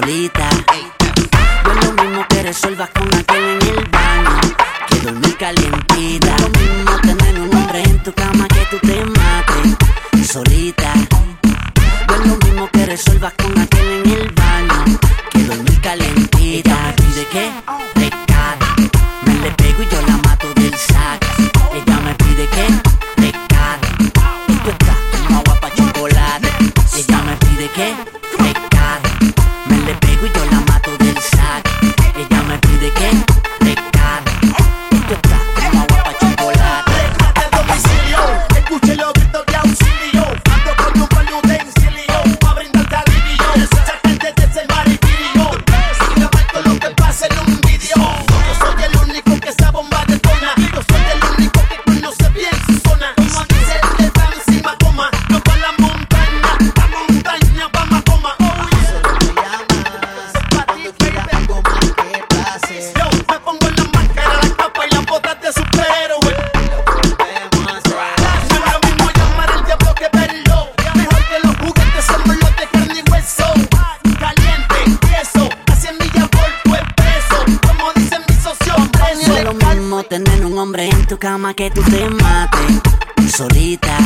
[0.00, 0.48] solita.
[1.64, 4.40] No es lo mismo que resuelvas con aquel en el baño
[4.88, 6.36] que dormir calientita.
[6.36, 10.92] No es lo mismo tener un hombre en tu cama que tú te mates solita.
[12.08, 14.03] No es lo mismo que resuelvas con aquel en
[80.94, 82.80] en tu cama que tú te mates
[83.36, 83.98] solita.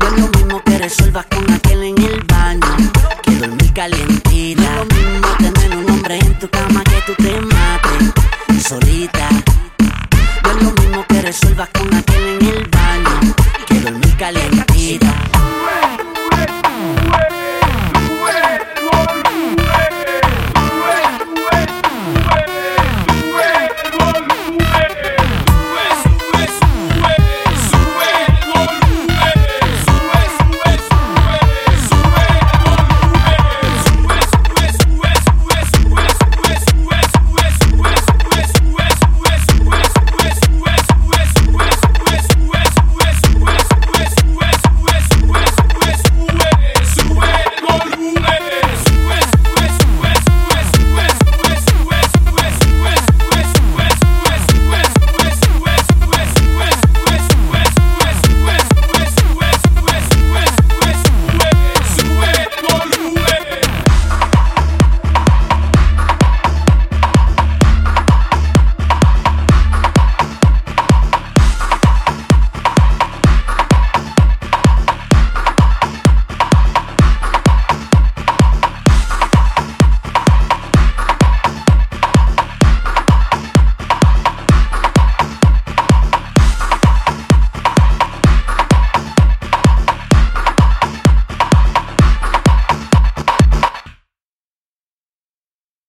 [0.00, 4.51] No es lo mismo que resuelvas con aquel en el baño que dormir calientito